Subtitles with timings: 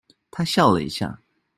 [0.31, 1.21] 她笑了一下